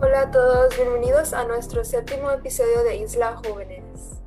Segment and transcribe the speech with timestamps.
[0.00, 4.20] Hola a todos, bienvenidos a nuestro séptimo episodio de Isla Jóvenes.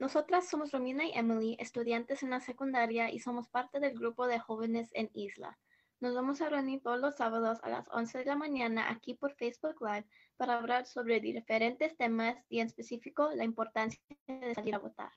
[0.00, 4.40] Nosotras somos Romina y Emily, estudiantes en la secundaria y somos parte del grupo de
[4.40, 5.56] jóvenes en Isla.
[6.00, 9.34] Nos vamos a reunir todos los sábados a las 11 de la mañana aquí por
[9.34, 10.06] Facebook Live
[10.36, 15.12] para hablar sobre diferentes temas y en específico la importancia de salir a votar.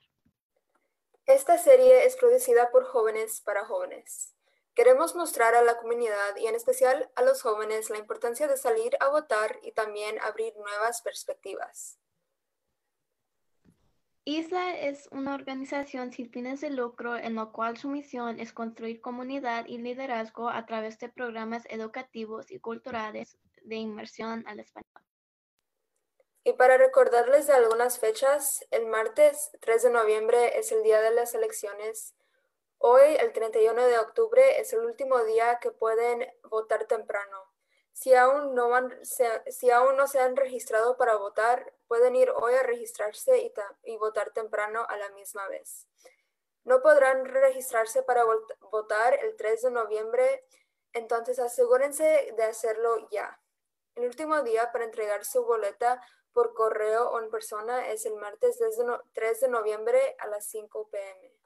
[1.26, 4.34] Esta serie es producida por jóvenes para jóvenes.
[4.74, 8.96] Queremos mostrar a la comunidad y en especial a los jóvenes la importancia de salir
[9.00, 11.98] a votar y también abrir nuevas perspectivas.
[14.24, 19.00] ISLA es una organización sin fines de lucro en la cual su misión es construir
[19.00, 25.09] comunidad y liderazgo a través de programas educativos y culturales de inmersión al español.
[26.42, 31.10] Y para recordarles de algunas fechas, el martes 3 de noviembre es el día de
[31.10, 32.14] las elecciones.
[32.78, 37.44] Hoy, el 31 de octubre, es el último día que pueden votar temprano.
[37.92, 38.70] Si aún, no
[39.48, 43.98] si aún no se han registrado para votar, pueden ir hoy a registrarse y, y
[43.98, 45.88] votar temprano a la misma vez.
[46.64, 48.24] No podrán registrarse para
[48.70, 50.46] votar el 3 de noviembre,
[50.94, 53.38] entonces asegúrense de hacerlo ya.
[53.94, 56.00] El último día para entregar su boleta
[56.32, 58.58] por correo o en persona es el martes
[59.12, 61.40] 3 de noviembre a las 5 pm.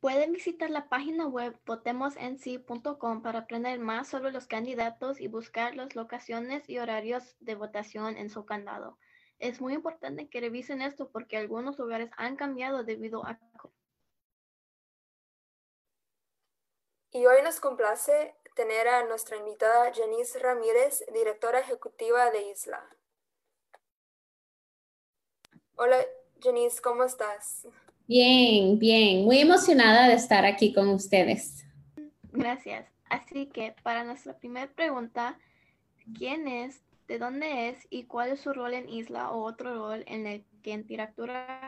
[0.00, 5.96] Pueden visitar la página web votemosensi.com para aprender más sobre los candidatos y buscar las
[5.96, 8.98] locaciones y horarios de votación en su candado.
[9.38, 13.38] Es muy importante que revisen esto porque algunos lugares han cambiado debido a...
[17.10, 22.82] Y hoy nos complace tener a nuestra invitada Janice Ramírez, directora ejecutiva de Isla.
[25.76, 25.98] Hola
[26.40, 27.68] Janice, ¿cómo estás?
[28.08, 31.66] Bien, bien, muy emocionada de estar aquí con ustedes.
[32.32, 32.88] Gracias.
[33.10, 35.38] Así que para nuestra primera pregunta,
[36.16, 40.02] ¿quién es, de dónde es y cuál es su rol en Isla o otro rol
[40.06, 41.65] en el que interactúa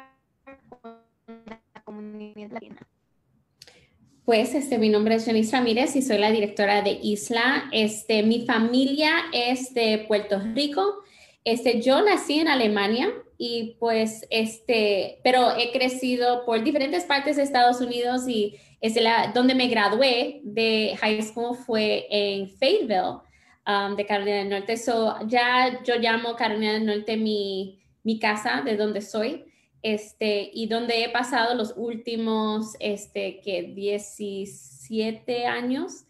[4.29, 7.65] Pues este, mi nombre es Janice Ramírez y soy la directora de Isla.
[7.73, 11.03] Este, mi familia es de Puerto Rico.
[11.45, 17.43] Este, yo nací en Alemania, y pues este, pero he crecido por diferentes partes de
[17.43, 23.23] Estados Unidos y es la, donde me gradué de high school fue en Fayetteville,
[23.67, 24.77] um, de Carolina del Norte.
[24.77, 29.47] So, ya yo llamo Carolina del Norte mi, mi casa, de donde soy,
[29.83, 36.05] este, y donde he pasado los últimos, este, que 17 años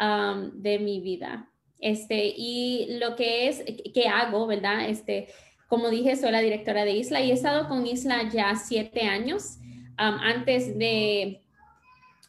[0.00, 1.50] um, de mi vida.
[1.80, 4.88] Este, y lo que es, que hago, ¿verdad?
[4.88, 5.28] Este,
[5.68, 9.58] como dije, soy la directora de Isla y he estado con Isla ya siete años.
[9.96, 11.42] antes de,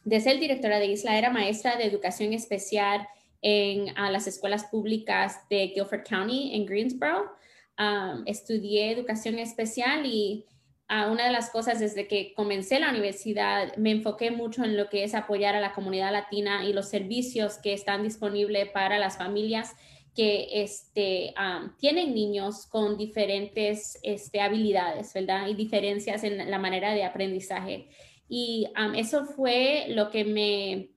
[0.04, 3.06] de, ser directora de Isla, era maestra de educación especial
[3.42, 7.32] en las escuelas públicas de Guilford County en Greensboro.
[8.24, 10.46] estudié educación especial y
[10.88, 15.02] una de las cosas desde que comencé la universidad me enfoqué mucho en lo que
[15.02, 19.74] es apoyar a la comunidad latina y los servicios que están disponibles para las familias
[20.14, 21.34] que este,
[21.78, 25.46] tienen niños con diferentes este, habilidades, ¿verdad?
[25.46, 27.88] Y diferencias en la manera de aprendizaje.
[28.28, 28.66] Y
[28.96, 30.88] eso fue lo que me,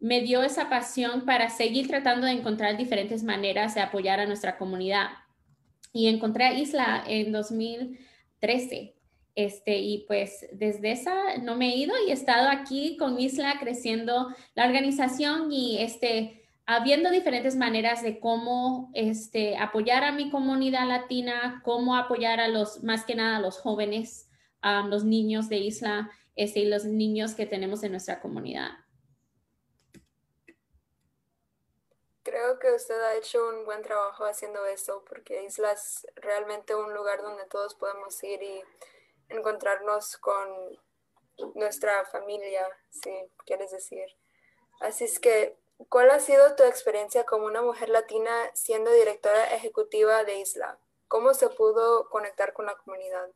[0.00, 4.58] me dio esa pasión para seguir tratando de encontrar diferentes maneras de apoyar a nuestra
[4.58, 5.10] comunidad.
[5.92, 8.99] Y encontré a Isla en 2013.
[9.34, 13.56] Este, y pues desde esa no me he ido y he estado aquí con Isla
[13.60, 20.86] creciendo la organización y este, habiendo diferentes maneras de cómo este, apoyar a mi comunidad
[20.86, 24.28] latina, cómo apoyar a los, más que nada a los jóvenes,
[24.62, 28.70] a los niños de Isla este, y los niños que tenemos en nuestra comunidad.
[32.22, 36.94] Creo que usted ha hecho un buen trabajo haciendo eso porque Isla es realmente un
[36.94, 38.62] lugar donde todos podemos ir y
[39.30, 40.78] encontrarnos con
[41.54, 43.10] nuestra familia, si
[43.46, 44.04] quieres decir.
[44.80, 45.58] Así es que
[45.88, 50.78] ¿Cuál ha sido tu experiencia como una mujer latina siendo directora ejecutiva de Isla?
[51.08, 53.28] ¿Cómo se pudo conectar con la comunidad?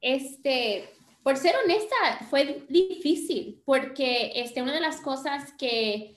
[0.00, 0.88] Este,
[1.22, 6.16] por ser honesta, fue difícil porque este, una de las cosas que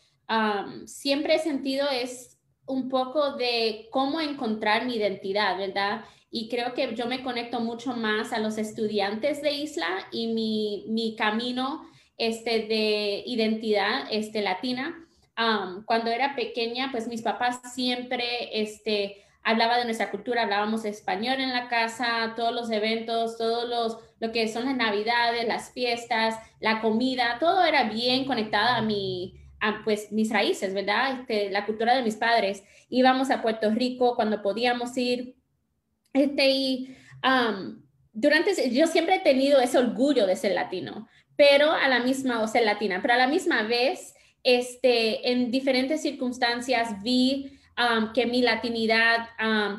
[0.85, 6.05] siempre he sentido es un poco de cómo encontrar mi identidad, ¿verdad?
[6.37, 10.83] Y creo que yo me conecto mucho más a los estudiantes de Isla y mi,
[10.89, 15.07] mi camino este, de identidad este, latina.
[15.85, 21.53] cuando era pequeña, pues mis papás siempre este, hablaba de nuestra cultura, hablábamos español en
[21.53, 26.81] la casa, todos los eventos, todos los, lo que son las navidades, las fiestas, la
[26.81, 31.21] comida, todo era bien conectada a mi, a, pues mis raíces, ¿verdad?
[31.21, 32.61] Este, la cultura de mis padres.
[32.89, 35.37] Íbamos a Puerto Rico cuando podíamos ir.
[36.15, 36.97] Este,
[38.13, 42.47] durante, yo siempre he tenido ese orgullo de ser latino, pero a la misma, o
[42.47, 47.59] ser latina, pero a la misma vez, este, en diferentes circunstancias vi
[48.13, 49.27] que mi latinidad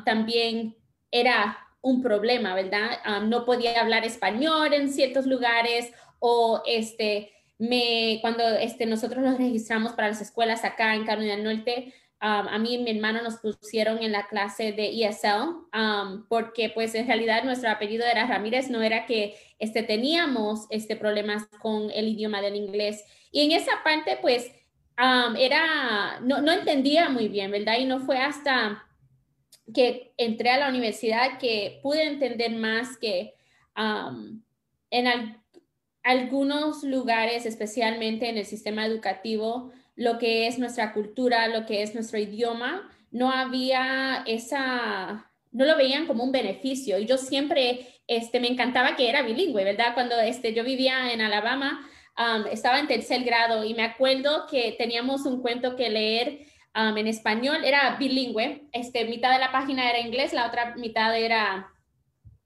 [0.05, 0.75] también
[1.09, 2.99] era un problema, ¿verdad?
[3.23, 9.93] No podía hablar español en ciertos lugares o este, me, cuando este, nosotros nos registramos
[9.93, 14.01] para las escuelas acá en Carolina del Norte, a mí y mi hermano nos pusieron
[14.01, 15.67] en la clase de ESL
[16.27, 21.45] porque pues en realidad nuestro apellido era Ramírez, no era que este, teníamos este, problemas
[21.61, 23.03] con el idioma del inglés.
[23.31, 24.51] Y en esa parte pues
[25.37, 27.77] era, no, no entendía muy bien, ¿verdad?
[27.77, 28.83] Y no fue hasta
[29.73, 33.35] que entré a la universidad que pude entender más que
[34.89, 35.37] en
[36.03, 41.93] algunos lugares, especialmente en el sistema educativo, lo que es nuestra cultura, lo que es
[41.93, 46.99] nuestro idioma, no había esa, no lo veían como un beneficio.
[46.99, 49.95] Y yo siempre, este, me encantaba que era bilingüe, ¿verdad?
[49.95, 51.89] Cuando este, yo vivía en Alabama,
[52.51, 56.39] estaba en tercer grado y me acuerdo que teníamos un cuento que leer
[56.73, 61.71] en español, era bilingüe, este, mitad de la página era inglés, la otra mitad era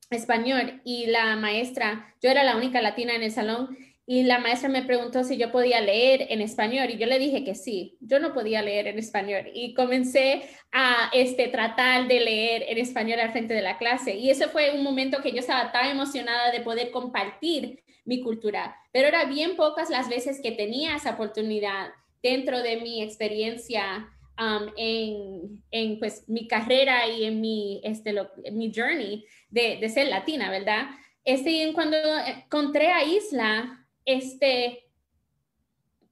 [0.09, 4.68] español y la maestra, yo era la única latina en el salón y la maestra
[4.68, 8.19] me preguntó si yo podía leer en español y yo le dije que sí, yo
[8.19, 13.31] no podía leer en español y comencé a este, tratar de leer en español al
[13.31, 16.62] frente de la clase y ese fue un momento que yo estaba tan emocionada de
[16.62, 21.89] poder compartir mi cultura, pero era bien pocas las veces que tenía esa oportunidad
[22.24, 24.09] dentro de mi experiencia
[24.39, 28.13] um, en, en, pues, mi carrera y en mi, este,
[28.51, 30.88] mi journey de, de, ser latina, ¿verdad?
[31.24, 34.86] Este, cuando encontré a Isla, este,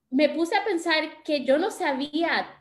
[0.10, 2.56] me puse a pensar que yo no sabía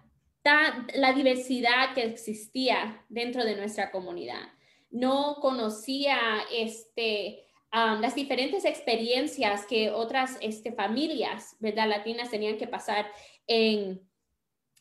[0.94, 4.48] la diversidad que existía dentro de nuestra comunidad.
[4.90, 6.18] No conocía
[6.50, 11.88] este, las diferentes experiencias que otras este, familias ¿verdad?
[11.88, 13.06] latinas tenían que pasar
[13.46, 14.00] en,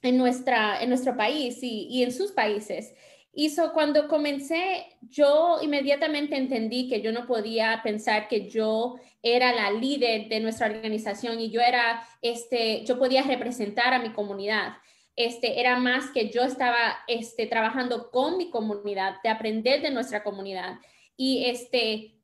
[0.02, 2.94] en, nuestra, en nuestro país y, y en sus países.
[3.34, 8.96] Y cuando comencé, yo inmediatamente entendí que yo no podía pensar que yo
[9.36, 14.12] era la líder de nuestra organización y yo era, este, yo podía representar a mi
[14.12, 14.78] comunidad.
[15.16, 20.24] Este, era más que yo estaba este, trabajando con mi comunidad, de aprender de nuestra
[20.24, 20.80] comunidad.
[21.16, 22.18] Y este,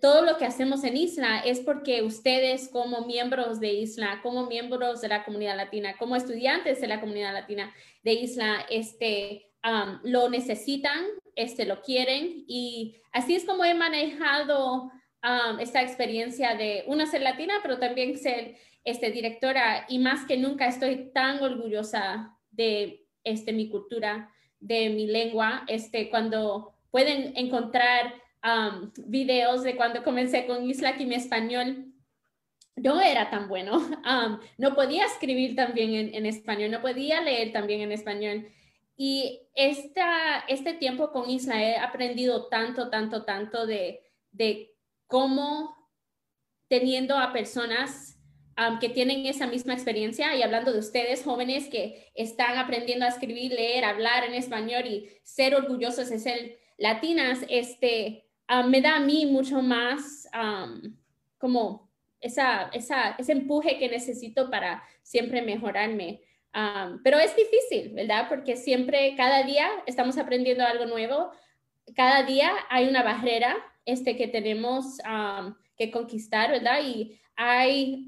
[0.00, 5.00] todo lo que hacemos en Isla es porque ustedes como miembros de Isla, como miembros
[5.00, 10.28] de la comunidad latina, como estudiantes de la comunidad latina de Isla, este, um, lo
[10.28, 11.04] necesitan,
[11.36, 14.90] este, lo quieren y así es como he manejado
[15.24, 20.36] um, esta experiencia de una ser latina, pero también ser este, directora y más que
[20.36, 24.30] nunca estoy tan orgullosa de este, mi cultura,
[24.60, 31.06] de mi lengua, este, cuando pueden encontrar um, videos de cuando comencé con Isla que
[31.06, 31.92] mi español
[32.76, 33.78] no era tan bueno.
[34.04, 38.46] Um, no podía escribir también en, en, español, no podía leer también en español.
[38.96, 44.73] Y esta, este tiempo con Isla he aprendido tanto, tanto, tanto de, de
[45.06, 45.74] cómo
[46.68, 48.14] teniendo a personas
[48.80, 53.52] que tienen esa misma experiencia y hablando de ustedes jóvenes que están aprendiendo a escribir,
[53.52, 58.26] leer, hablar en español y ser orgullosos de ser latinas, este,
[58.68, 60.28] me da a mí mucho más
[61.38, 66.20] como esa, ese empuje que necesito para siempre mejorarme.
[67.02, 68.28] pero es difícil, ¿verdad?
[68.28, 71.32] Porque siempre, cada día estamos aprendiendo algo nuevo.
[71.96, 74.98] Cada día hay una barrera este, que tenemos
[75.76, 76.80] que conquistar, ¿verdad?
[76.84, 78.06] Y hay,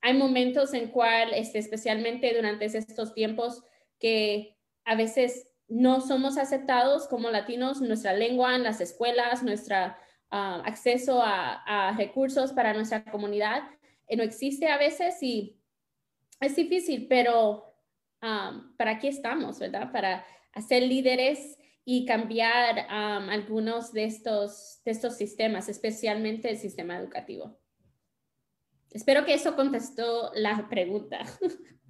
[0.00, 3.62] hay momentos en cual, este, especialmente durante estos tiempos,
[3.98, 9.76] que a veces no somos aceptados como latinos, nuestra lengua en las escuelas, nuestro
[10.30, 13.62] ah, acceso a, recursos para nuestra comunidad
[14.06, 15.56] eh, no existe a veces y
[16.40, 17.74] es difícil, pero
[18.22, 19.90] um, para aquí estamos, ¿verdad?
[19.90, 21.58] Para hacer líderes
[21.88, 27.56] y cambiar algunos de estos, de estos sistemas, especialmente el sistema educativo.
[28.90, 31.20] Espero que eso contestó la pregunta.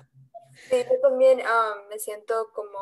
[0.71, 1.43] Sí, yo también
[1.91, 2.79] me siento como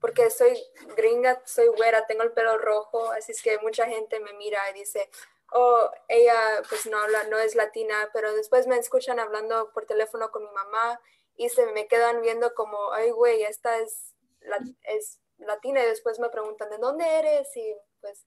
[0.00, 0.58] porque soy
[0.96, 4.78] gringa, soy güera, tengo el pelo rojo, así es que mucha gente me mira y
[4.78, 5.10] dice,
[5.52, 10.30] oh, ella pues no habla, no es latina, pero después me escuchan hablando por teléfono
[10.30, 10.98] con mi mamá
[11.36, 16.18] y se me quedan viendo como, ay, güey, esta es, la, es latina y después
[16.18, 17.56] me preguntan, ¿de dónde eres?
[17.56, 18.26] Y pues,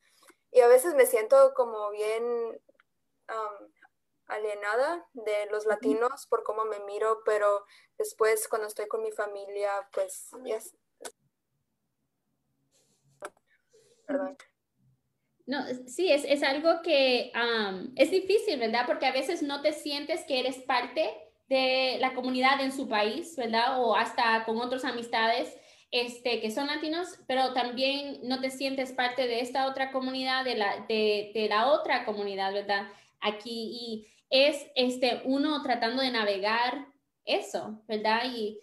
[0.52, 2.60] y a veces me siento como bien
[4.28, 7.66] alienada de los latinos por cómo me miro, pero
[7.98, 10.32] después cuando estoy con mi familia, pues,
[14.06, 14.38] Perdón.
[15.46, 17.32] No, sí, es, es algo que
[17.96, 18.86] es difícil, ¿verdad?
[18.86, 21.10] Porque a veces no te sientes que eres parte
[21.48, 23.82] de la comunidad en su país, ¿verdad?
[23.82, 25.58] O hasta con otras amistades
[25.92, 30.56] este, que son latinos, pero también no te sientes parte de esta otra comunidad, de
[30.56, 32.88] la, de, de la otra comunidad, ¿verdad?
[33.20, 36.88] Aquí, y es este, uno tratando de navegar
[37.26, 38.24] eso, ¿verdad?
[38.34, 38.60] Y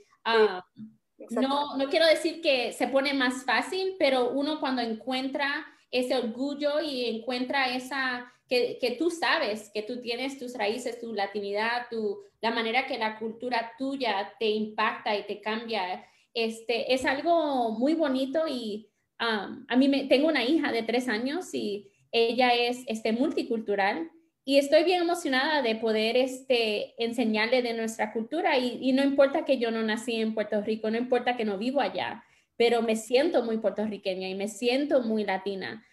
[1.30, 6.80] no, no quiero decir que se pone más fácil, pero uno cuando encuentra ese orgullo
[6.80, 12.22] y encuentra esa, que, que, tú sabes que tú tienes tus raíces, tu latinidad, tu,
[12.40, 17.94] la manera que la cultura tuya te impacta y te cambia, este, es algo muy
[17.94, 23.12] bonito y a mí me, tengo una hija de tres años y ella es este,
[23.12, 24.10] multicultural
[24.44, 29.58] y estoy bien emocionada de poder este, enseñarle de nuestra cultura y, no importa que
[29.58, 32.24] yo no nací en Puerto Rico, no importa que no vivo allá,
[32.56, 35.84] pero me siento muy puertorriqueña y me siento muy latina.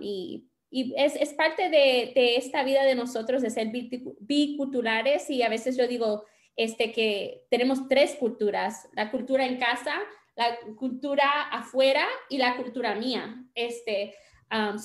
[0.00, 3.72] Y, y es, es, parte de, de, esta vida de nosotros de ser
[4.20, 6.26] biculturales y a veces yo digo
[6.62, 9.94] este, que tenemos tres culturas, la cultura en casa,
[10.36, 13.44] la cultura afuera y la cultura mía.
[13.54, 14.14] Este,
[14.50, 14.76] um,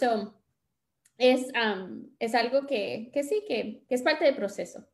[1.17, 4.88] es, um, es algo que, que sí, que, que es parte del proceso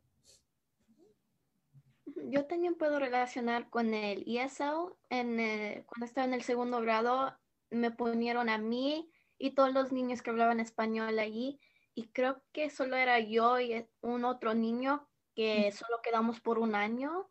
[2.30, 4.94] yo también puedo relacionar con el ESL.
[5.10, 7.36] En cuando estaba en el segundo grado,
[7.70, 11.60] me ponieron a mí y todos los niños que hablaban español allí.
[11.94, 16.76] Y creo que solo era yo y un otro niño que solo quedamos por un
[16.76, 17.30] año.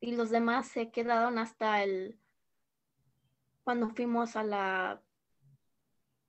[0.00, 2.18] Y los demás se quedaron hasta el.
[3.64, 5.02] cuando fuimos a la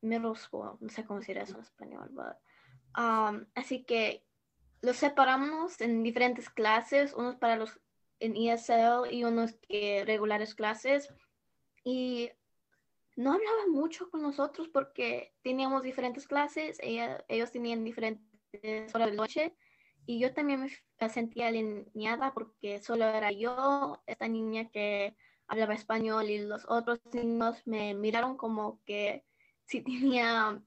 [0.02, 0.78] middle school.
[0.80, 2.12] No sé cómo decir eso en español.
[2.98, 4.26] Um, así que
[4.82, 7.80] los separamos en diferentes clases, unos para los
[8.20, 11.14] en ESL y unos que regulares clases.
[11.84, 12.32] Y
[13.16, 19.56] no hablaba mucho con nosotros porque teníamos diferentes clases, ellos tenían diferentes horas de noche
[20.10, 20.68] y yo también
[21.00, 27.00] me sentía alineada porque solo era yo, esta niña que hablaba español y los otros
[27.14, 29.24] niños me miraron como que
[29.66, 30.64] sí tenía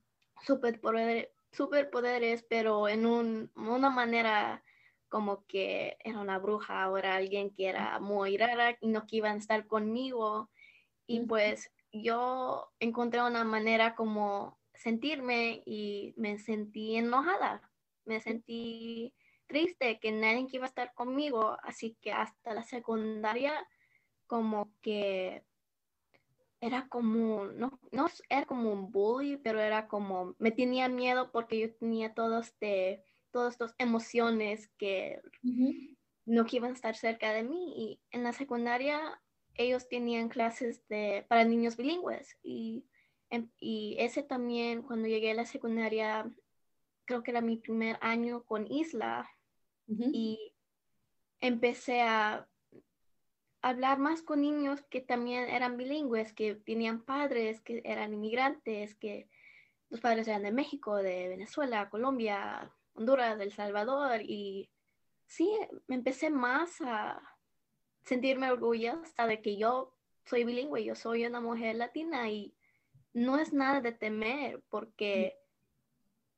[0.47, 4.63] superpoderes, superpoderes pero en una manera
[5.09, 9.17] como que era una bruja o era alguien que era muy rara y no que
[9.17, 10.51] iban a estar conmigo.
[11.09, 17.61] Y pues yo encontré una manera como sentirme y me sentí enojada,
[18.05, 19.13] me sentí
[19.52, 23.52] triste que nadie iba a estar conmigo, así que hasta la secundaria
[24.26, 25.44] como que
[26.62, 31.59] era como, no, no era como un bully, pero era como, me tenía miedo porque
[31.59, 35.21] yo tenía este todas estas emociones que
[36.25, 37.75] no iban a estar cerca de mí.
[37.76, 39.21] Y en la secundaria
[39.54, 42.38] ellos tenían clases de, para niños bilingües.
[42.42, 42.87] Y,
[43.28, 46.30] em, y ese también cuando llegué a la secundaria,
[47.06, 49.28] creo que era mi primer año con Isla
[49.87, 50.53] y
[51.41, 52.49] empecé a
[53.61, 59.29] hablar más con niños que también eran bilingües, que tenían padres que eran inmigrantes, que
[59.89, 64.71] los padres eran de México, de Venezuela, Colombia, Honduras, El Salvador y
[65.27, 65.51] sí,
[65.87, 67.21] me empecé más a
[68.03, 72.55] sentirme orgullosa de que yo soy bilingüe, yo soy una mujer latina y
[73.12, 75.42] no es nada de temer porque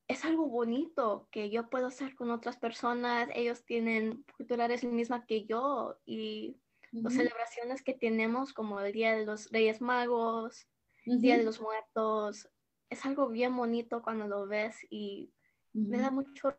[0.09, 5.45] es algo bonito que yo puedo hacer con otras personas, ellos tienen culturales mismas que
[5.47, 6.57] yo y
[6.93, 10.69] las celebraciones que tenemos como el Día de los Reyes Magos,
[11.07, 12.49] Día de los Muertos,
[12.91, 15.33] es algo bien bonito cuando lo ves y
[15.73, 16.57] me da mucho...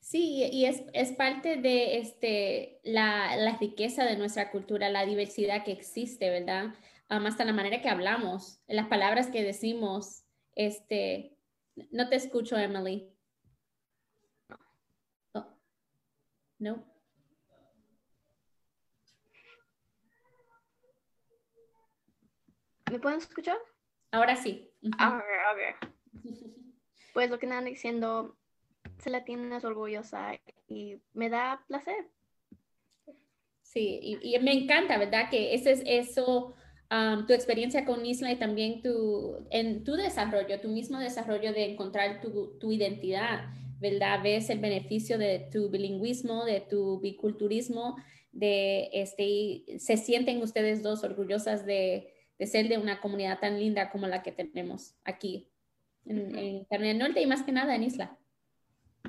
[0.00, 5.62] Sí, y es, es parte de este, la, la, riqueza de nuestra cultura, la diversidad
[5.62, 6.74] que existe, ¿verdad?
[7.10, 10.24] Um, hasta la manera que hablamos, las palabras que decimos.
[10.54, 11.36] Este,
[11.90, 13.12] no te escucho, Emily.
[15.32, 15.46] Oh.
[16.58, 16.84] No.
[22.90, 23.58] ¿Me pueden escuchar?
[24.12, 24.72] Ahora sí.
[24.98, 25.74] A ver, a ver.
[27.12, 28.36] Pues lo que andan diciendo,
[28.98, 30.38] se la tienes orgullosa
[30.68, 32.08] y me da placer.
[33.62, 35.30] Sí, y, me encanta, ¿verdad?
[35.30, 36.54] Que ese es eso,
[36.90, 41.72] um, tu experiencia con Isla y también tu, en tu desarrollo, tu mismo desarrollo de
[41.72, 44.20] encontrar tu, tu identidad, ¿verdad?
[44.22, 47.96] Ves el beneficio de tu bilingüismo, de tu biculturismo,
[48.32, 53.58] de este, y se sienten ustedes dos orgullosas de, de ser de una comunidad tan
[53.58, 55.48] linda como la que tenemos aquí
[56.06, 58.18] en, en Carolina del Norte y más que nada en Isla.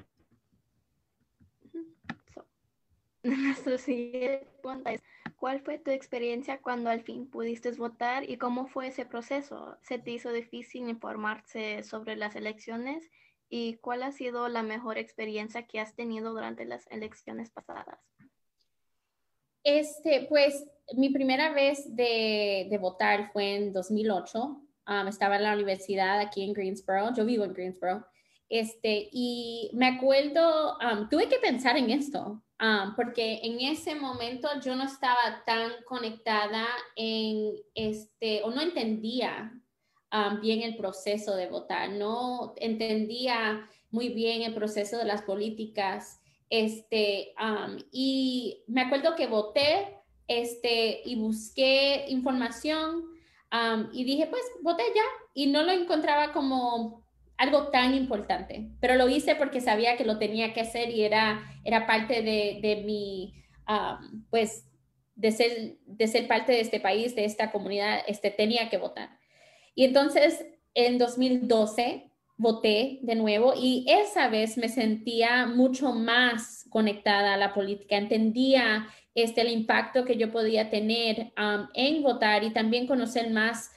[3.23, 5.01] Nuestra siguiente pregunta es,
[5.41, 9.75] ¿cuál fue tu experiencia cuando al fin pudiste votar y cómo fue ese proceso?
[9.81, 13.10] ¿Se te hizo difícil informarse sobre las elecciones?
[13.50, 18.00] ¿Y cuál ha sido la mejor experiencia que has tenido durante las elecciones pasadas?
[19.63, 20.63] Este, pues
[20.95, 24.43] mi primera vez de, votar fue en 2008.
[24.43, 27.15] Um, estaba en la universidad aquí en Greensboro.
[27.15, 28.05] Yo vivo en Greensboro.
[28.51, 34.50] Este, y me acuerdo, um, tuve que pensar en esto, um, porque en ese momento
[34.62, 36.67] yo no estaba tan conectada
[36.98, 39.53] en este, o no entendía
[40.12, 46.20] um, bien el proceso de votar, no entendía muy bien el proceso de las políticas.
[46.50, 47.34] Este,
[47.93, 49.96] y me acuerdo que voté
[50.27, 53.05] este, y busqué información
[53.93, 55.03] y dije, pues voté ya
[55.34, 57.00] y no lo encontraba como
[57.41, 61.41] algo tan importante, pero lo hice porque sabía que lo tenía que hacer y era,
[61.63, 63.33] era parte de, de mi,
[64.29, 64.67] pues,
[65.15, 69.10] de ser, de ser parte de este país, de esta comunidad, este, tenía que votar.
[69.74, 70.45] Y entonces,
[70.75, 77.55] en 2012, voté de nuevo y esa vez me sentía mucho más conectada a la
[77.55, 81.33] política, entendía este, el impacto que yo podía tener
[81.74, 83.71] en votar y también conocer más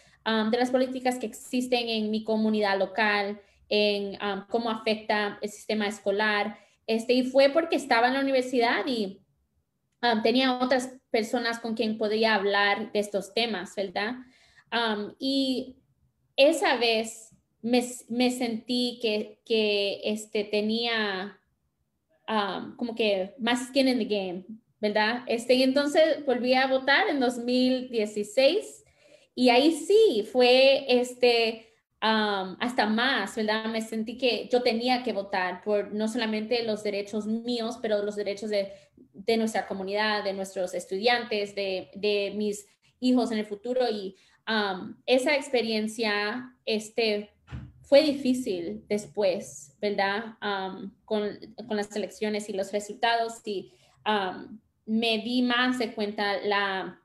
[0.51, 4.17] de las políticas que existen en mi comunidad local, en
[4.49, 6.59] cómo afecta el sistema escolar.
[6.87, 9.21] Este, y fue porque estaba en la universidad y
[10.23, 14.17] tenía otras personas con quien podía hablar de estos temas, ¿verdad?
[15.19, 15.77] Y
[16.37, 17.31] esa vez
[17.63, 21.39] me, me sentí que, que este, tenía
[22.77, 24.45] como que más skin in the game,
[24.81, 25.23] ¿verdad?
[25.27, 28.85] Este, y entonces volví a votar en 2016
[29.35, 31.74] y ahí sí fue este
[32.07, 33.65] hasta más, ¿verdad?
[33.67, 38.17] Me sentí que yo tenía que votar por no solamente los derechos míos, pero los
[38.17, 38.73] derechos de,
[39.15, 42.67] de nuestra comunidad, de nuestros estudiantes, de, de, mis
[43.01, 43.89] hijos en el futuro.
[43.91, 44.17] Y
[45.07, 47.31] esa experiencia este,
[47.81, 50.37] fue difícil después, ¿verdad?
[51.07, 53.41] con, con, las elecciones y los resultados.
[53.47, 53.73] Y
[54.85, 57.01] me di más de cuenta la,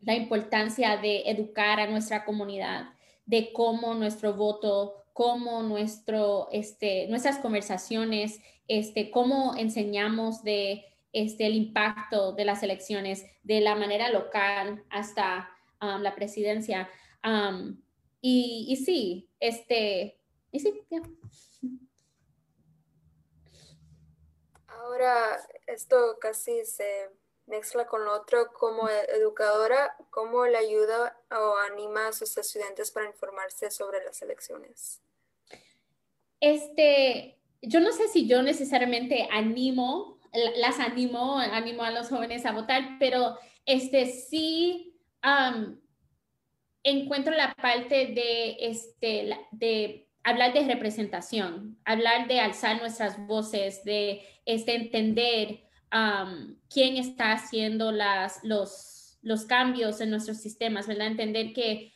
[0.00, 2.91] la importancia de educar a nuestra comunidad
[3.26, 11.54] de cómo nuestro voto, cómo nuestro, este, nuestras conversaciones, este, cómo enseñamos de este, el
[11.54, 16.88] impacto de las elecciones de la manera local hasta um, la presidencia.
[17.24, 17.82] Um,
[18.20, 20.80] y, sí, este, y sí,
[24.66, 27.08] Ahora esto casi se
[27.52, 33.06] mezcla con lo otro como educadora, ¿cómo le ayuda o anima a sus estudiantes para
[33.06, 35.02] informarse sobre las elecciones?
[36.40, 40.18] Este, yo no sé si yo necesariamente animo,
[40.56, 43.36] las animo, animo a los jóvenes a votar, pero
[43.66, 44.98] este sí
[46.82, 54.26] encuentro la parte de, este, de hablar de representación, hablar de alzar nuestras voces, de
[54.46, 55.64] este, entender
[56.68, 61.08] quién está haciendo las, los, los, cambios en nuestros sistemas, ¿verdad?
[61.08, 61.92] Entender que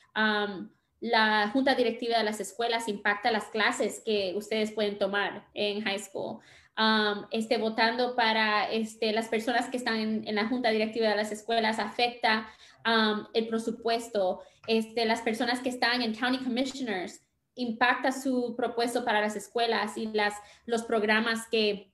[1.01, 5.99] la junta directiva de las escuelas impacta las clases que ustedes pueden tomar en high
[5.99, 6.41] school.
[7.31, 11.79] este, votando para este, las personas que están en, la junta directiva de las escuelas
[11.79, 12.49] afecta
[13.35, 14.43] el presupuesto.
[14.67, 17.21] Este, las personas que están en county commissioners
[17.55, 20.35] impacta su propuesto para las escuelas y las,
[20.67, 21.91] los programas que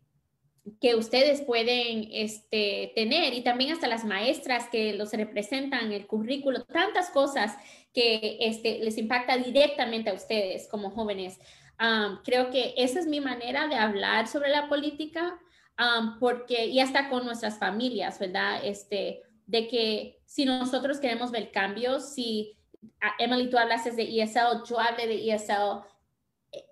[0.80, 6.64] que ustedes pueden este, tener y también hasta las maestras que los representan, el currículo,
[6.64, 7.56] tantas cosas
[7.92, 11.38] que este, les impacta directamente a ustedes como jóvenes.
[12.24, 15.38] creo que esa es mi manera de hablar sobre la política,
[16.20, 18.64] porque, y hasta con nuestras familias, ¿verdad?
[18.64, 22.56] Este, de que si nosotros queremos ver cambios, si
[23.18, 25.82] Emily, tú hablaste de ESL, yo hablé de ESL,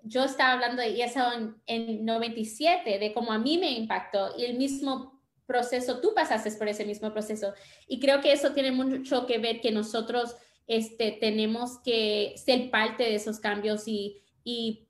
[0.03, 4.45] yo estaba hablando de eso en, en 97, de cómo a mí me impactó y
[4.45, 7.53] el mismo proceso, tú pasaste por ese mismo proceso.
[7.87, 10.35] Y creo que eso tiene mucho que ver que nosotros
[10.67, 14.87] este, tenemos que ser parte de esos cambios y, y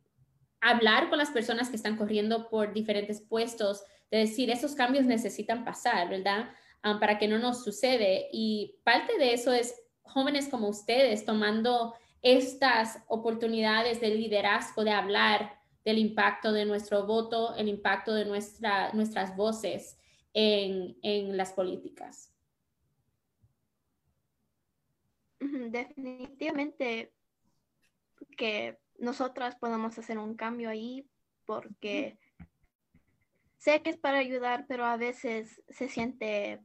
[0.59, 5.65] hablar con las personas que están corriendo por diferentes puestos, de decir, esos cambios necesitan
[5.65, 6.49] pasar, ¿verdad?
[6.83, 8.27] Ah, para que no nos sucede.
[8.31, 9.73] Y parte de eso es
[10.03, 17.55] jóvenes como ustedes tomando estas oportunidades de liderazgo, de hablar del impacto de nuestro voto,
[17.55, 19.99] el impacto de nuestra, nuestras voces
[20.33, 22.33] en, en las políticas.
[25.39, 27.13] Definitivamente
[28.37, 31.09] que nosotras podemos hacer un cambio ahí
[31.45, 32.19] porque
[33.57, 36.63] sé que es para ayudar, pero a veces se siente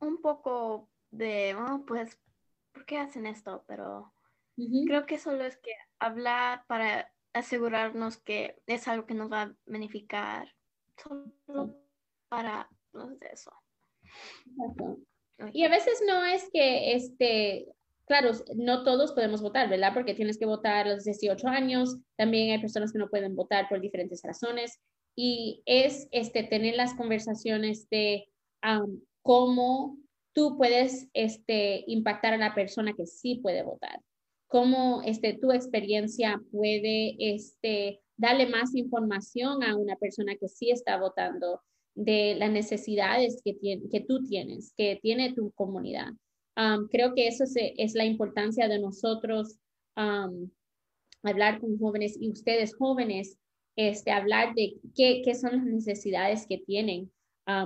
[0.00, 2.18] un poco de, oh, pues,
[2.72, 3.64] ¿por qué hacen esto?
[3.68, 4.12] Pero
[4.86, 9.54] creo que solo es que hablar para asegurarnos que es algo que nos va a
[9.66, 10.54] beneficiar,
[10.96, 11.76] solo
[12.28, 13.52] para no eso.
[15.52, 17.66] Y a veces no es que este,
[18.06, 19.92] claro, no todos podemos votar, ¿verdad?
[19.92, 23.68] Porque tienes que votar a los 18 años, también hay personas que no pueden votar
[23.68, 24.80] por diferentes razones
[25.14, 28.28] y es este, tener las conversaciones de
[29.22, 29.98] cómo
[30.32, 34.00] tú puedes este, impactar a la persona que sí puede votar,
[34.48, 40.98] cómo este, tu experiencia puede este, darle más información a una persona que sí está
[40.98, 41.60] votando
[41.94, 46.12] de las necesidades que, tiene, que tú tienes, que tiene tu comunidad
[46.90, 49.58] creo que eso es, la importancia de nosotros
[51.22, 53.38] hablar con jóvenes y ustedes jóvenes,
[53.76, 57.10] este, hablar de qué, qué son las necesidades que tienen,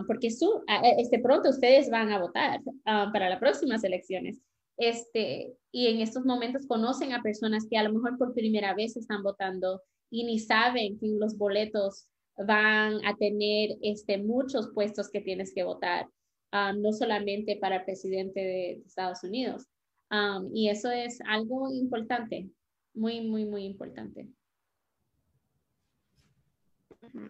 [0.07, 0.63] porque su,
[0.99, 4.41] este, pronto ustedes van a votar para las próximas elecciones.
[4.81, 8.97] Este, y en estos momentos conocen a personas que a lo mejor por primera vez
[8.97, 15.21] están votando y ni saben que los boletos van a tener este, muchos puestos que
[15.21, 16.09] tienes que votar.
[16.53, 19.69] Um, no solamente para el presidente de, Estados Unidos.
[20.11, 22.51] Um, y eso es algo importante,
[22.93, 24.29] muy, muy, muy importante.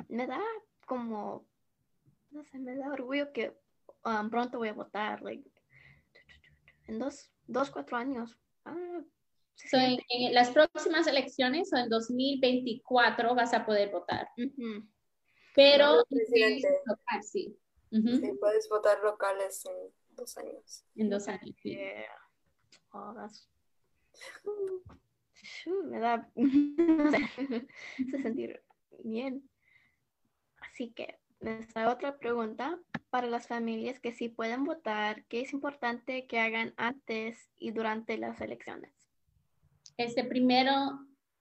[0.08, 0.40] Me da
[0.86, 1.44] como,
[2.30, 3.52] no sé, me da orgullo que
[4.06, 5.20] um, pronto voy a votar,
[6.90, 8.38] en dos, dos cuatro años.
[8.64, 9.02] Ah,
[9.72, 14.28] en, las próximas elecciones o en 2024 vas a poder votar.
[15.54, 16.04] Pero,
[17.22, 17.56] sí.
[17.90, 19.74] Sí, puedes votar locales en
[20.14, 20.84] dos años.
[20.94, 21.56] En dos años.
[22.92, 23.14] Oh,
[25.84, 28.62] me da se sentir
[29.02, 29.48] bien.
[30.60, 32.78] Así que nuestra otra pregunta
[33.10, 38.16] para las familias que sí pueden votar, ¿qué es importante que hagan antes y durante
[38.16, 38.92] las elecciones?
[39.96, 40.72] Este primero,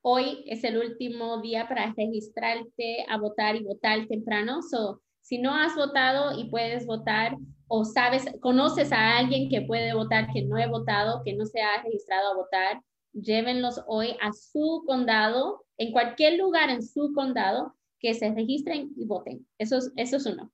[0.02, 4.62] hoy es el último día para registrarte a votar y votar temprano.
[4.62, 9.94] So, si no has votado y puedes votar o sabes, conoces a alguien que puede
[9.94, 12.82] votar, que no he votado, que no se ha registrado a votar,
[13.14, 19.06] llévenlos hoy a su condado, en cualquier lugar en su condado, que se registren y
[19.06, 19.48] voten.
[19.60, 20.52] Eso es, eso es uno.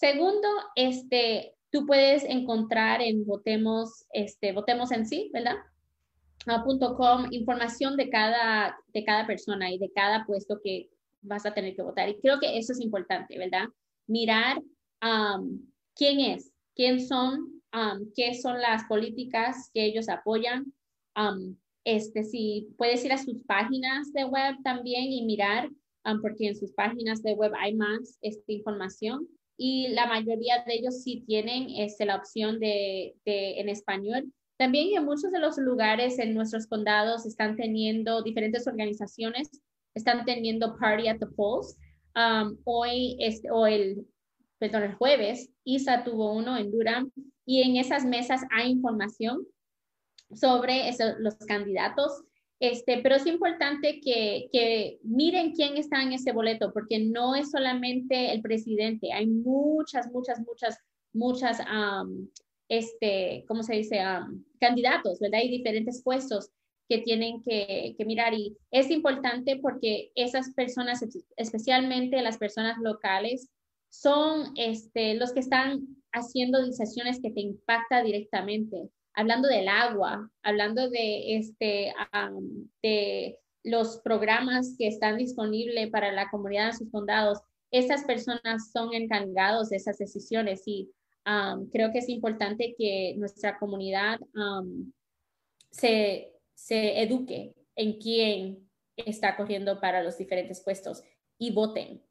[0.00, 5.56] Segundo, este, tú puedes encontrar en Votemos, este, Votemos en sí, ¿verdad?
[6.96, 10.88] .com información de cada, de cada persona y de cada puesto que
[11.20, 12.08] vas a tener que votar.
[12.08, 13.66] Y creo que eso es importante, ¿verdad?
[14.06, 14.62] mirar
[15.94, 17.62] quién es, quién son,
[18.16, 20.72] qué son las políticas que ellos apoyan.
[21.84, 25.68] este, si puedes ir a sus páginas de web también y mirar,
[26.22, 29.28] porque en sus páginas de web hay más esta información
[29.62, 34.32] y la mayoría de ellos sí tienen este, la opción de, de, en español.
[34.56, 39.50] También en muchos de los lugares en nuestros condados están teniendo diferentes organizaciones,
[39.94, 41.76] están teniendo Party at the Polls,
[42.64, 44.06] hoy, este, o el,
[44.58, 47.12] perdón, el jueves, ISA tuvo uno en Durham
[47.44, 49.46] y en esas mesas hay información
[50.32, 52.22] sobre los candidatos.
[52.60, 57.50] Este, pero es importante que, que, miren quién está en ese boleto, porque no es
[57.50, 60.78] solamente el presidente, hay muchas, muchas, muchas,
[61.14, 61.58] muchas,
[62.68, 64.00] este, ¿cómo se dice?
[64.60, 65.40] candidatos, ¿verdad?
[65.40, 66.50] Hay diferentes puestos
[66.90, 68.34] que tienen que, mirar.
[68.34, 71.02] Y es importante porque esas personas,
[71.36, 73.48] especialmente las personas locales,
[73.88, 78.90] son este, los que están haciendo decisiones que te impactan directamente.
[79.14, 81.92] Hablando del agua, hablando de, este,
[82.82, 87.38] de los programas que están disponibles para la comunidad de sus condados,
[87.70, 90.90] esas personas son encargados de esas decisiones y
[91.72, 94.18] creo que es importante que nuestra comunidad
[95.70, 101.02] se, se eduque en quién está corriendo para los diferentes puestos
[101.38, 102.02] y voten.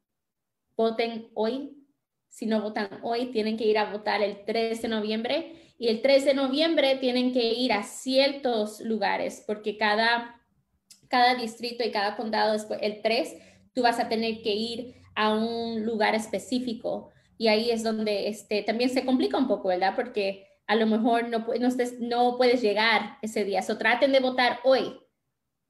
[0.76, 1.76] Voten hoy.
[2.28, 6.02] Si no votan hoy, tienen que ir a votar el 3 de noviembre y el
[6.02, 10.38] 3 de noviembre tienen que ir a ciertos lugares porque cada,
[11.08, 13.38] cada distrito y cada condado, después, el 3,
[13.72, 18.62] tú vas a tener que ir a un lugar específico y ahí es donde este,
[18.62, 19.94] también se complica un poco, ¿verdad?
[19.96, 21.68] Porque a lo mejor no, no,
[22.00, 23.62] no puedes llegar ese día.
[23.62, 25.00] So traten de votar hoy.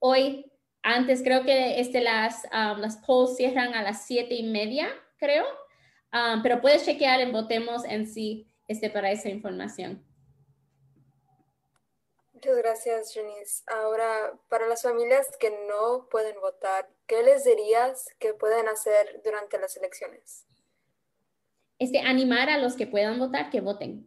[0.00, 0.44] Hoy,
[0.82, 5.44] antes creo que este, las, um, las polls cierran a las siete y media, creo.
[6.12, 10.06] Um, pero puedes chequear en Votemos en sí este, para esa información.
[12.32, 13.64] Muchas gracias, Janice.
[13.66, 19.58] Ahora, para las familias que no pueden votar, ¿qué les dirías que pueden hacer durante
[19.58, 20.46] las elecciones?
[21.80, 24.06] Este, animar a los que puedan votar que voten,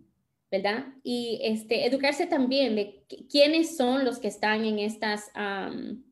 [0.49, 0.85] ¿verdad?
[1.03, 6.05] Y este, educarse también de quiénes son los que están en, estas, en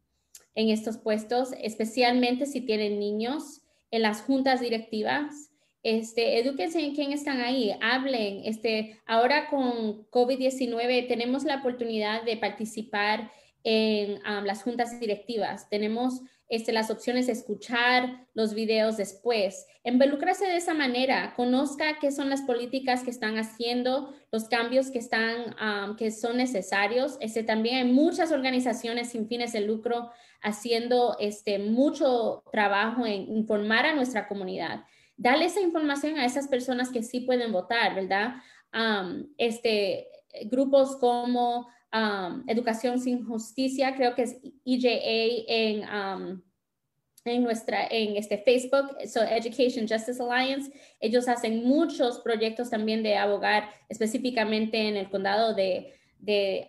[0.56, 3.62] estos puestos, especialmente si tienen niños
[3.92, 5.51] en las juntas directivas
[5.84, 8.42] este, edúquense en quién están ahí, hablen.
[8.46, 13.32] Este, ahora con COVID-19 tenemos la oportunidad de participar
[13.64, 15.70] en um, las juntas directivas.
[15.70, 19.66] Tenemos este, las opciones de escuchar los videos después.
[19.84, 25.00] Involucrarse de esa manera, conozca qué son las políticas que están haciendo, los cambios que,
[25.00, 27.18] están, um, que son necesarios.
[27.22, 30.12] Este, también hay muchas organizaciones sin fines de lucro
[30.44, 34.84] haciendo este, mucho trabajo en informar a nuestra comunidad
[35.18, 38.36] dale esa información a esas personas que sí pueden votar, ¿verdad?
[39.38, 40.08] este,
[40.46, 41.68] grupos como
[42.48, 46.42] Educación sin Justicia, creo que es EJA en,
[47.26, 53.18] en nuestra, en este Facebook, so Education Justice Alliance, ellos hacen muchos proyectos también de
[53.18, 56.66] abogar específicamente en el condado de, de,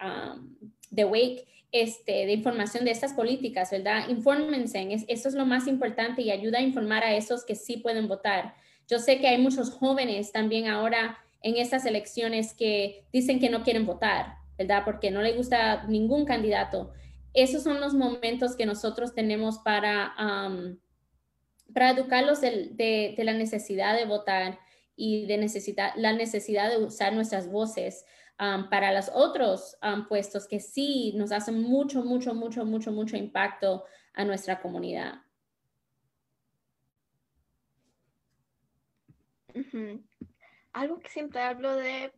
[0.91, 4.09] de Wake este, de información de estas políticas, ¿verdad?
[4.09, 8.09] Infórmense, eso es lo más importante y ayuda a informar a esos que sí pueden
[8.09, 8.55] votar.
[8.89, 13.63] Yo sé que hay muchos jóvenes también ahora en estas elecciones que dicen que no
[13.63, 14.83] quieren votar, ¿verdad?
[14.85, 16.93] Porque no les gusta ningún candidato.
[17.33, 20.15] Esos son los momentos que nosotros tenemos para,
[21.73, 24.59] para educarlos de, de, la necesidad de votar
[24.95, 28.05] y de necesitar, la necesidad de usar nuestras voces
[28.37, 29.77] para los otros
[30.09, 35.23] puestos que sí nos hacen mucho, mucho, mucho, mucho, mucho impacto a nuestra comunidad.
[40.73, 42.13] Algo que siempre hablo de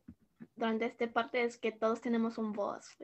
[0.57, 2.97] durante esta parte es que todos tenemos un voz.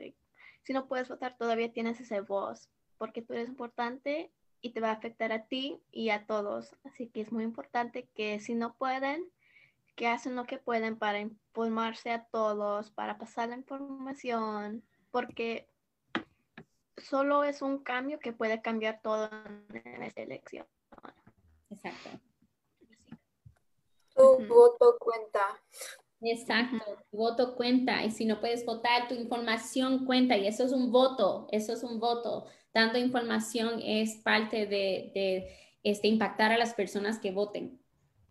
[0.63, 4.89] Si no puedes votar, todavía tienes esa voz, porque tú eres importante y te va
[4.89, 6.75] a afectar a ti y a todos.
[6.83, 9.25] Así que es muy importante que si no pueden,
[10.01, 15.69] que hacen lo que pueden para informarse a todos, para pasar la información, porque
[16.97, 19.29] solo es un cambio que puede cambiar todo
[19.69, 20.65] en esta elección.
[21.69, 22.19] Exacto.
[24.15, 25.61] Tu voto cuenta.
[26.21, 30.71] Exacto, tu voto cuenta y si no puedes votar, tu información cuenta y eso es
[30.71, 32.47] un voto, eso es un voto.
[32.73, 37.80] Dando información es parte de, de este, impactar a las personas que voten.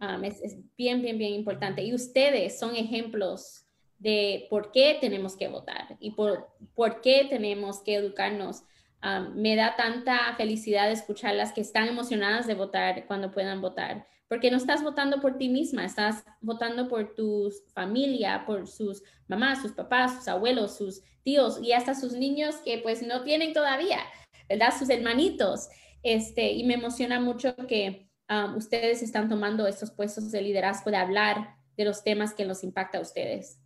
[0.01, 1.83] Um, es, bien, bien, bien importante.
[1.83, 3.67] Y ustedes son ejemplos
[3.99, 8.63] de por qué tenemos que votar y por, por qué tenemos que educarnos.
[9.03, 14.51] Um, me da tanta felicidad escucharlas que están emocionadas de votar cuando puedan votar, porque
[14.51, 19.73] no estás votando por ti misma, estás votando por tu familia, por sus mamás, sus
[19.73, 24.01] papás, sus abuelos, sus tíos y hasta sus niños que pues no tienen todavía,
[24.49, 24.73] ¿verdad?
[24.79, 25.69] Sus hermanitos.
[26.03, 28.10] Este, y me emociona mucho que
[28.57, 32.99] ustedes están tomando estos puestos de liderazgo de hablar de los temas que los impacta
[32.99, 33.59] a ustedes.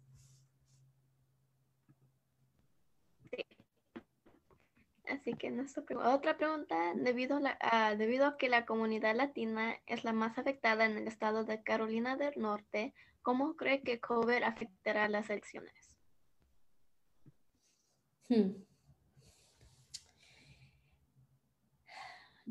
[5.07, 10.13] Así que nuestra otra pregunta, debido a, debido a que la comunidad latina es la
[10.13, 15.29] más afectada en el estado de Carolina del Norte, ¿cómo cree que COVID afectará las
[15.29, 15.97] elecciones?
[18.29, 18.53] Hmm.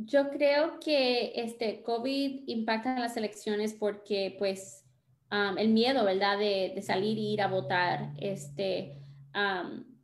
[0.06, 4.84] Yo creo que este COVID impacta en las elecciones porque pues
[5.58, 6.38] el miedo, ¿verdad?
[6.38, 9.00] De, salir e ir a votar, este,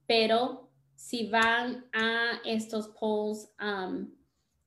[0.07, 3.49] pero si van a estos polls,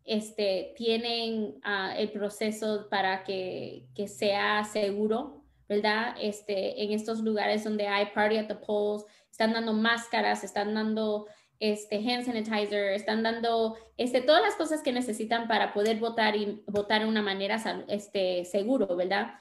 [0.05, 6.17] este, tienen ah, el proceso para que, que, sea seguro, ¿verdad?
[6.21, 11.27] Este, en estos lugares donde hay party at the polls, están dando máscaras, están dando
[11.63, 16.61] este, hand sanitizer, están dando este, todas las cosas que necesitan para poder votar y
[16.67, 19.35] votar de una manera este, seguro, ¿verdad?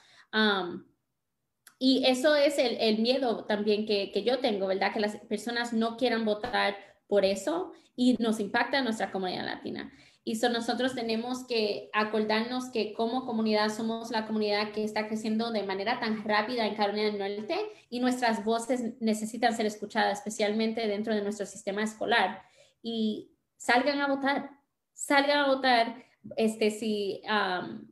[1.79, 4.93] y eso es el, el miedo también que, que, yo tengo, ¿verdad?
[4.93, 9.91] Que las personas no quieran votar por eso y nos impacta nuestra comunidad latina.
[10.23, 15.51] Y so nosotros tenemos que acordarnos que como comunidad somos la comunidad que está creciendo
[15.51, 17.57] de manera tan rápida en Carolina del Norte
[17.89, 22.43] y nuestras voces necesitan ser escuchadas, especialmente dentro de nuestro sistema escolar.
[22.83, 24.51] Y salgan a votar,
[24.93, 26.05] salgan a votar.
[26.37, 27.23] Este, si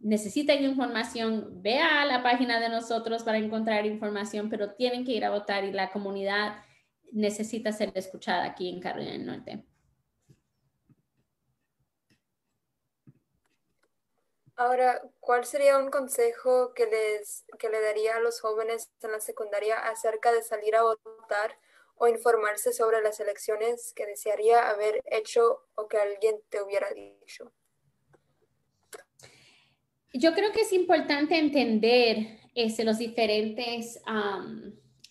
[0.02, 5.32] necesitan información, vea la página de nosotros para encontrar información, pero tienen que ir a
[5.32, 6.58] votar y la comunidad
[7.12, 9.69] necesita ser escuchada aquí en Carolina del Norte.
[14.60, 19.22] Ahora, ¿cuál sería un consejo que, les, que le daría a los jóvenes en la
[19.22, 21.58] secundaria acerca de salir a votar
[21.96, 27.54] o informarse sobre las elecciones que desearía haber hecho o que alguien te hubiera dicho?
[30.14, 34.02] Yo creo que es importante entender este, los diferentes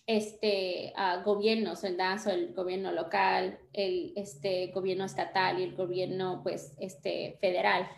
[0.05, 7.39] este, uh, gobiernos, el gobierno local, el este, gobierno estatal y el gobierno pues, este,
[7.41, 7.89] federal.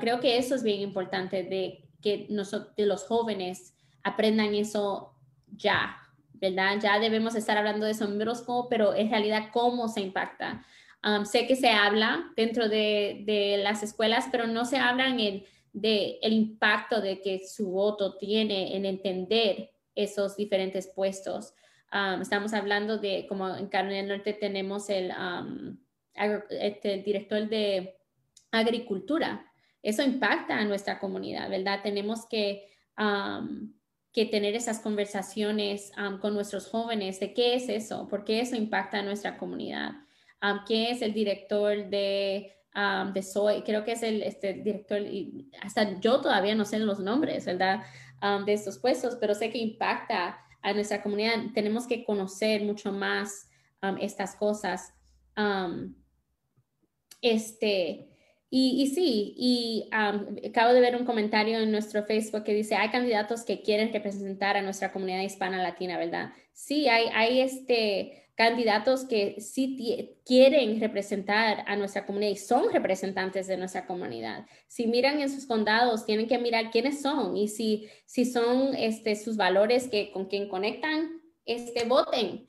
[0.00, 5.14] Creo que eso es bien importante de que nosotros, de los jóvenes aprendan eso
[5.46, 5.96] ya,
[6.34, 6.78] ¿verdad?
[6.80, 10.64] Ya debemos estar hablando de números, pero en realidad cómo se impacta.
[11.24, 15.46] sé que se habla dentro de, de, las escuelas, pero no se habla en el,
[15.72, 21.54] de el impacto de que su voto tiene en entender esos diferentes puestos.
[22.20, 25.12] estamos hablando de, como en Carolina del Norte tenemos el,
[26.50, 27.96] este, director de
[28.50, 29.51] agricultura.
[29.82, 31.80] Eso impacta a nuestra comunidad, ¿verdad?
[31.82, 32.68] Tenemos que,
[34.12, 38.98] que tener esas conversaciones con nuestros jóvenes de qué es eso, por qué eso impacta
[38.98, 39.92] a nuestra comunidad.
[40.66, 42.52] ¿Quién es el director de
[43.12, 47.00] de Soy, creo que es el este, director, y hasta yo todavía no sé los
[47.00, 47.82] nombres, ¿verdad?
[48.46, 51.34] de estos puestos, pero sé que impacta a nuestra comunidad.
[51.54, 53.50] Tenemos que conocer mucho más
[54.00, 54.94] estas cosas.
[57.20, 58.11] este,
[58.54, 63.44] y, sí, y acabo de ver un comentario en nuestro Facebook que dice, hay candidatos
[63.44, 66.32] que quieren representar a nuestra comunidad hispana latina, ¿verdad?
[66.52, 73.46] Sí, hay, hay este, candidatos que sí quieren representar a nuestra comunidad y son representantes
[73.46, 74.44] de nuestra comunidad.
[74.68, 79.16] Si miran en sus condados, tienen que mirar quiénes son y si, si son este,
[79.16, 82.46] sus valores que con quien conectan, este, voten.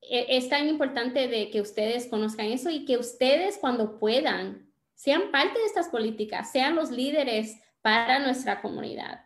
[0.00, 5.58] Es tan importante de que ustedes conozcan eso y que ustedes cuando puedan sean parte
[5.58, 9.20] de estas políticas, sean los líderes para nuestra comunidad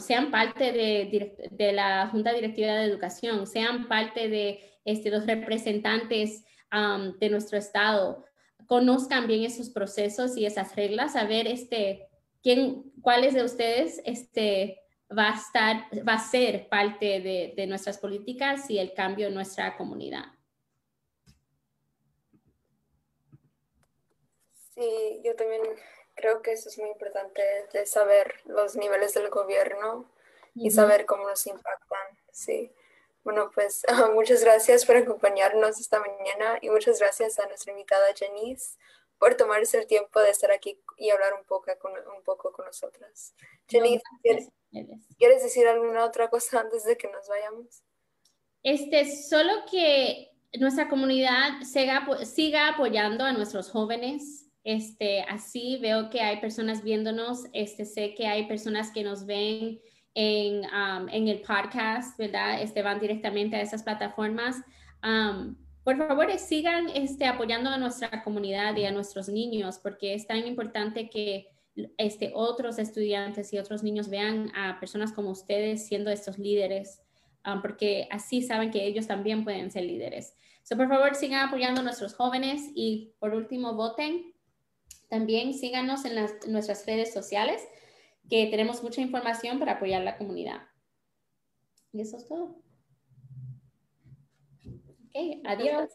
[0.00, 6.44] sean parte de, la Junta Directiva de Educación, sean parte de este, los representantes
[7.20, 8.24] de nuestro estado,
[8.66, 12.08] conozcan bien esos procesos y esas reglas, a ver este,
[12.42, 14.80] quién, cuáles de ustedes este,
[15.16, 19.34] va a estar, va a ser parte de, de nuestras políticas y el cambio en
[19.34, 20.24] nuestra comunidad.
[24.74, 25.62] Sí, yo también
[26.14, 30.10] Creo que eso es muy importante de saber los niveles del gobierno
[30.54, 32.18] y saber cómo nos impactan.
[32.30, 32.70] Sí.
[33.24, 38.76] Bueno, pues muchas gracias por acompañarnos esta mañana y muchas gracias a nuestra invitada Janice
[39.18, 42.66] por tomarse el tiempo de estar aquí y hablar un poco con, un poco con
[42.66, 43.34] nosotras.
[43.70, 44.02] Janice,
[45.18, 47.82] ¿quieres, decir alguna otra cosa antes de que nos vayamos?
[48.62, 56.20] Este, solo que nuestra comunidad siga, siga apoyando a nuestros jóvenes, este, así veo que
[56.20, 59.80] hay personas viéndonos, este, sé que hay personas que nos ven
[60.14, 62.62] en, um, en el podcast, ¿verdad?
[62.62, 64.56] Este, van directamente a esas plataformas.
[65.02, 70.26] Um, por favor, sigan este, apoyando a nuestra comunidad y a nuestros niños, porque es
[70.26, 71.48] tan importante que
[71.96, 77.00] este, otros estudiantes y otros niños vean a personas como ustedes siendo estos líderes,
[77.46, 80.34] um, porque así saben que ellos también pueden ser líderes.
[80.62, 84.32] So, por favor, sigan apoyando a nuestros jóvenes y por último, voten
[85.08, 86.14] también síganos en,
[86.48, 87.62] nuestras redes sociales,
[88.30, 90.62] que tenemos mucha información para apoyar la comunidad.
[91.92, 92.62] Y eso es todo.
[94.64, 95.90] Ok, adiós.